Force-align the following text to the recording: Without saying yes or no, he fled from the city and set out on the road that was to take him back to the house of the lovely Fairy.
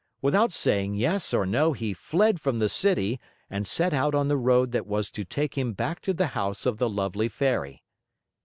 Without 0.19 0.51
saying 0.51 0.95
yes 0.95 1.31
or 1.31 1.45
no, 1.45 1.73
he 1.73 1.93
fled 1.93 2.41
from 2.41 2.57
the 2.57 2.69
city 2.69 3.19
and 3.51 3.67
set 3.67 3.93
out 3.93 4.15
on 4.15 4.29
the 4.29 4.35
road 4.35 4.71
that 4.71 4.87
was 4.87 5.11
to 5.11 5.23
take 5.23 5.55
him 5.59 5.73
back 5.73 5.99
to 6.01 6.11
the 6.11 6.25
house 6.33 6.65
of 6.65 6.79
the 6.79 6.89
lovely 6.89 7.29
Fairy. 7.29 7.83